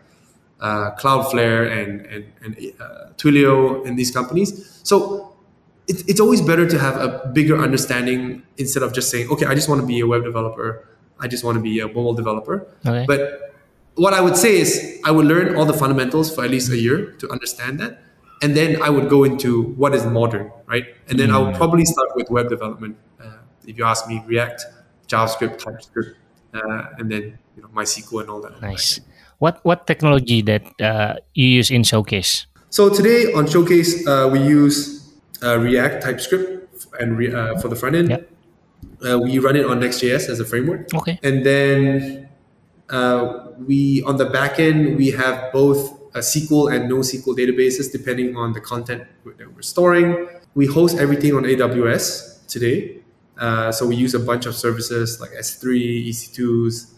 [0.60, 4.80] uh, Cloudflare and and, and uh, Twilio and these companies.
[4.82, 5.36] So
[5.88, 9.54] it, it's always better to have a bigger understanding instead of just saying, okay, I
[9.54, 10.88] just want to be a web developer,
[11.20, 12.66] I just want to be a mobile developer.
[12.84, 13.04] Okay.
[13.06, 13.54] But
[13.94, 16.76] what I would say is I would learn all the fundamentals for at least a
[16.76, 18.02] year to understand that.
[18.42, 20.84] And then I would go into what is modern, right?
[21.08, 21.34] And then mm.
[21.34, 22.98] I would probably start with web development.
[23.18, 24.64] Uh, if you ask me, React,
[25.08, 26.16] JavaScript, TypeScript,
[26.54, 28.60] uh, and then you know MySQL and all that.
[28.62, 29.00] Nice.
[29.38, 32.46] What what technology that uh, you use in Showwcase?
[32.70, 37.76] So today on Showwcase, uh, we use uh, React, TypeScript, and re- uh, for the
[37.76, 38.10] front end.
[38.10, 38.30] Yep.
[39.04, 40.92] Uh, we run it on Next.js as a framework.
[40.94, 41.20] Okay.
[41.22, 42.28] And then
[43.66, 48.52] we on the back end we have both a SQL and NoSQL databases depending on
[48.52, 50.28] the content that we're storing.
[50.54, 53.02] We host everything on AWS today.
[53.38, 56.92] Uh, so we use a bunch of services like S3, EC2s,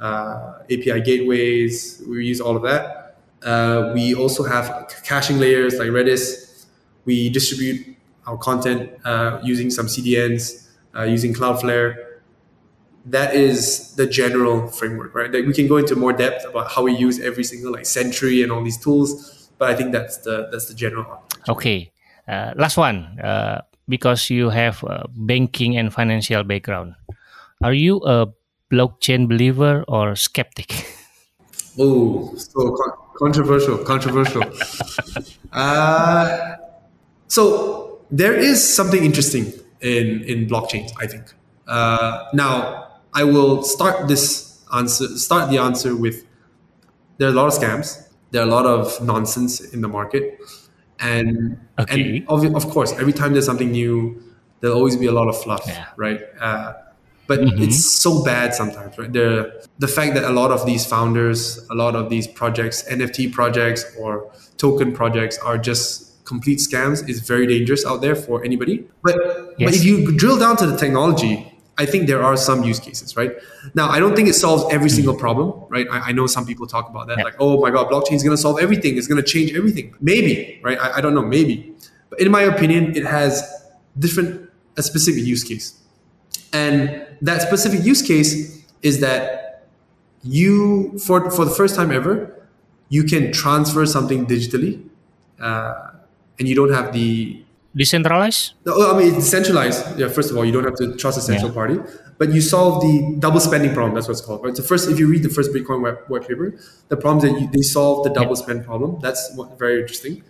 [0.00, 2.02] uh, API gateways.
[2.08, 3.18] We use all of that.
[3.42, 6.66] Uh, we also have caching layers like Redis.
[7.04, 11.96] We distribute our content uh, using some CDNs, uh, using Cloudflare.
[13.06, 15.30] That is the general framework, right?
[15.30, 18.42] Like we can go into more depth about how we use every single like Sentry
[18.42, 21.22] and all these tools, but I think that's the that's the general.
[21.46, 21.92] Okay,
[22.26, 23.18] last one
[23.88, 26.94] because you have a banking and financial background.
[27.62, 28.26] Are you a
[28.70, 30.86] blockchain believer or skeptic?
[31.76, 34.44] Oh, so con- controversial, controversial.
[35.52, 36.54] uh,
[37.26, 41.34] so there is something interesting in in blockchains, I think.
[41.66, 45.08] Uh, now, I will start this answer.
[45.18, 46.24] Start the answer with
[47.18, 48.08] there are a lot of scams.
[48.30, 50.38] There are a lot of nonsense in the market
[51.00, 52.18] and okay.
[52.18, 54.22] and of, of course every time there's something new
[54.60, 55.88] there'll always be a lot of fluff yeah.
[55.96, 56.72] right uh,
[57.26, 57.62] but mm-hmm.
[57.62, 61.74] it's so bad sometimes right the the fact that a lot of these founders a
[61.74, 67.46] lot of these projects nft projects or token projects are just complete scams is very
[67.46, 69.16] dangerous out there for anybody but
[69.58, 69.70] yes.
[69.70, 73.16] but if you drill down to the technology I think there are some use cases,
[73.16, 73.32] right?
[73.74, 74.96] Now, I don't think it solves every hmm.
[74.96, 75.86] single problem, right?
[75.90, 77.24] I, I know some people talk about that, yeah.
[77.24, 78.96] like, oh my God, blockchain is going to solve everything.
[78.96, 79.94] It's going to change everything.
[80.00, 80.78] Maybe, right?
[80.78, 81.74] I, I, don't know, maybe.
[82.10, 83.42] But in my opinion, it has
[83.98, 85.80] different, a specific use case.
[86.52, 89.66] And that specific use case is that
[90.22, 92.48] you, for, for the first time ever,
[92.88, 94.88] you can transfer something digitally
[95.40, 95.90] uh,
[96.38, 97.43] and you don't have the
[97.74, 98.54] decentralized?
[98.64, 99.98] No, I mean, it's decentralized.
[99.98, 101.54] Yeah, first of all, you don't have to trust a central yeah.
[101.54, 101.78] party,
[102.18, 103.94] but you solve the double spending problem.
[103.94, 104.44] That's what it's called.
[104.44, 104.56] Right.
[104.56, 106.56] So first, if you read the first Bitcoin white, white paper,
[106.88, 108.42] the problem that you, they solve the double yeah.
[108.42, 108.98] spend problem.
[109.00, 110.22] That's what, very interesting.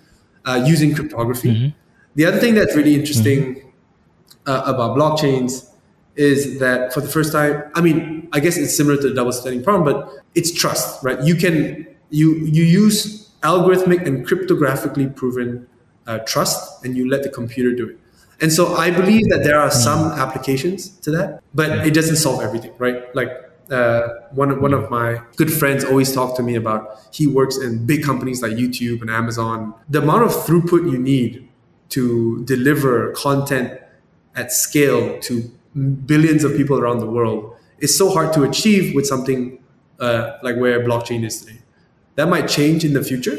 [0.45, 1.55] Uh, using cryptography.
[1.55, 1.69] Mm-hmm.
[2.17, 4.51] The other thing that's really interesting mm-hmm.
[4.51, 5.71] uh, about blockchains
[6.17, 9.33] is that for the first time, I mean, I guess it's similar to the double
[9.33, 11.21] spending problem, but it's trust, right?
[11.23, 15.67] You can you you use algorithmic and cryptographically proven
[16.07, 17.99] uh, trust and you let the computer do it.
[18.41, 22.43] And so I believe that there are some applications to that, but it doesn't solve
[22.43, 23.15] everything, right?
[23.15, 23.31] Like
[23.71, 27.87] uh, one one of my good friends always talk to me about he works in
[27.87, 29.75] big companies like YouTube and Amazon.
[29.89, 31.49] The amount of throughput you need
[31.91, 33.81] to deliver content
[34.35, 35.51] at scale to
[36.07, 39.59] billions of people around the world is so hard to achieve with something
[40.01, 41.61] uh, like where blockchain is today.
[42.17, 43.39] That might change in the future,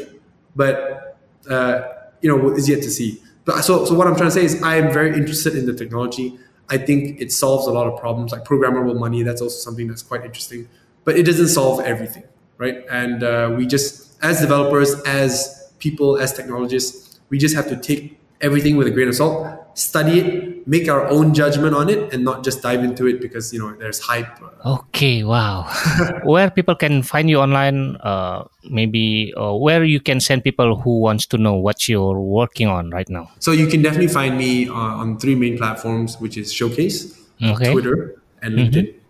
[0.54, 1.82] but uh,
[2.22, 3.22] you know is yet to see.
[3.44, 5.74] But so so what I'm trying to say is I am very interested in the
[5.74, 6.38] technology.
[6.68, 9.22] I think it solves a lot of problems like programmable money.
[9.22, 10.68] That's also something that's quite interesting,
[11.04, 12.24] but it doesn't solve everything,
[12.58, 12.84] right?
[12.90, 18.18] And uh, we just as developers, as people, as technologists, we just have to take
[18.40, 22.24] everything with a grain of salt, study it, make our own judgment on it, and
[22.24, 24.26] not just dive into it because you know there's hype.
[24.64, 25.70] Okay, wow.
[26.24, 30.98] where people can find you online, uh, maybe uh, where you can send people who
[31.00, 33.30] wants to know what you're working on right now.
[33.38, 37.72] So you can definitely find me uh, on three main platforms, which is Showwcase, okay.
[37.72, 38.74] Twitter, and mm-hmm.
[38.74, 38.88] LinkedIn.
[38.88, 39.00] Mm-hmm.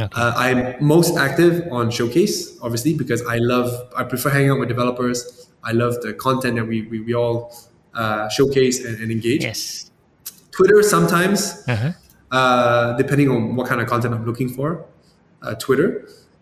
[0.00, 0.20] Okay.
[0.20, 4.68] Uh, I'm most active on Showwcase, obviously, because I love, I prefer hanging out with
[4.68, 5.48] developers.
[5.64, 7.52] I love the content that we, we, we all
[7.94, 9.42] uh, showcase and, and, engage.
[9.42, 9.90] Yes.
[10.58, 11.40] Twitter sometimes.
[11.68, 11.92] Uh-huh.
[12.38, 14.84] uh, depending on what kind of content I'm looking for.
[15.40, 15.88] Uh, Twitter,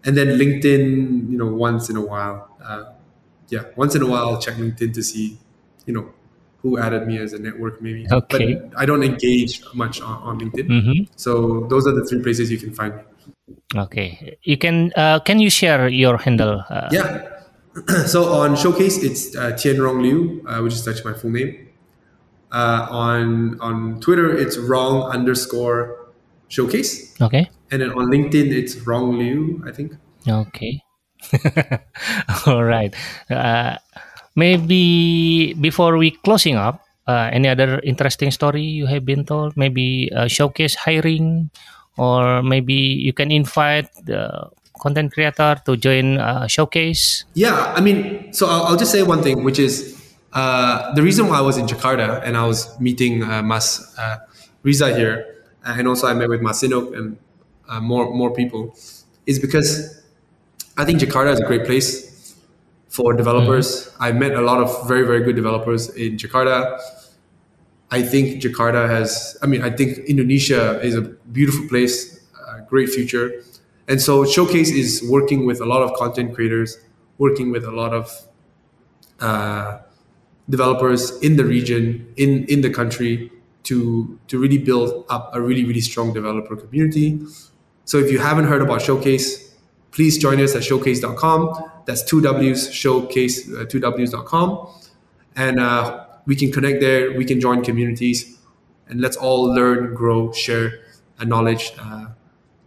[0.05, 1.31] and then LinkedIn.
[1.31, 2.49] You know, once in a while.
[2.65, 2.85] Uh,
[3.55, 5.39] yeah, once in a while, I'll check LinkedIn to see,
[5.87, 6.07] you know,
[6.63, 8.03] who added me as a network maybe.
[8.11, 8.55] Okay.
[8.55, 10.67] But I don't engage much on, on LinkedIn.
[10.67, 11.09] Mhm.
[11.15, 13.03] So those are the three places you can find me.
[13.85, 16.65] Okay, you can uh, can you share your handle?
[16.69, 17.29] Uh, Yeah.
[18.13, 21.66] so on Showwcase, it's uh, Tianrong Liu, uh, which is actually my full name.
[22.57, 26.09] Uh, on on Twitter, it's Rong underscore
[26.49, 27.53] showwcase, Okay.
[27.69, 29.93] and then on LinkedIn, it's Rong Liu, I think.
[30.25, 30.81] Okay.
[32.49, 32.95] All right.
[33.29, 33.77] Uh,
[34.41, 39.57] maybe before we closing up, uh, any other interesting story you have been told?
[39.57, 41.51] Maybe uh, showwcase hiring,
[41.99, 44.49] or maybe you can invite the
[44.81, 47.25] content creator to join uh, showwcase.
[47.35, 49.96] Yeah, I mean, so I'll, I'll just say one thing, which is
[50.37, 54.19] uh, the reason why I was in Jakarta and I was meeting uh, Mas uh,
[54.63, 57.17] Riza here, and also I met with Mas Sinok and
[57.69, 58.77] uh, more more people,
[59.25, 60.05] is because
[60.77, 62.37] I think Jakarta is a great place
[62.89, 63.91] for developers.
[63.99, 66.79] I met a lot of very very good developers in Jakarta.
[67.91, 72.91] I think Jakarta has, I mean, I think Indonesia is a beautiful place, a great
[72.91, 73.43] future.
[73.89, 76.79] And so Showwcase is working with a lot of content creators,
[77.19, 78.11] working with a lot of
[79.21, 79.79] uh,
[80.49, 83.31] developers in the region, in, in the country
[83.65, 87.21] to, to really build up a really, really strong developer community.
[87.85, 89.53] So if you haven't heard about Showwcase,
[89.91, 91.71] please join us at showwcase.com.
[91.87, 94.69] That's two W's, showwcase, uh, two W's.com.
[95.35, 98.39] And uh, we can connect there, we can join communities,
[98.89, 100.81] and let's all learn, grow, share
[101.25, 102.07] knowledge, uh,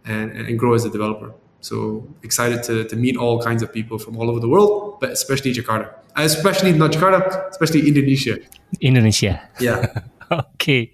[0.04, 1.32] and, and grow as a developer.
[1.60, 5.10] So excited to, to meet all kinds of people from all over the world, but
[5.10, 5.92] especially Jakarta.
[6.16, 8.36] Especially not Jakarta, especially Indonesia.
[8.80, 9.40] Indonesia.
[9.60, 9.86] Yeah.
[10.56, 10.88] okay.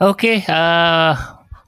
[0.00, 0.44] Okay.
[0.48, 1.14] Uh,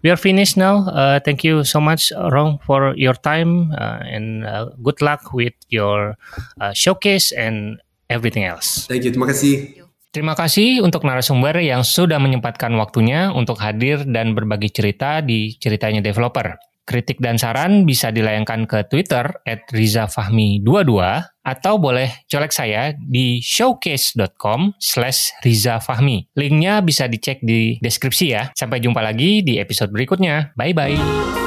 [0.02, 0.88] we are finished now.
[0.90, 5.54] Uh, thank you so much, Rong, for your time uh, and uh, good luck with
[5.70, 6.18] your
[6.60, 7.80] uh, showcase and
[8.10, 8.86] everything else.
[8.90, 9.14] Thank you.
[9.14, 9.82] Terima kasih.
[10.12, 16.04] Terima kasih untuk narasumber yang sudah menyempatkan waktunya untuk hadir dan berbagi cerita di ceritanya
[16.04, 16.71] developer.
[16.82, 20.92] Kritik dan saran bisa dilayangkan ke Twitter at rizafahmi22
[21.42, 26.30] atau boleh colek saya di showcase.com slash rizafahmi.
[26.38, 28.50] Linknya bisa dicek di deskripsi ya.
[28.54, 30.54] Sampai jumpa lagi di episode berikutnya.
[30.54, 31.41] Bye-bye.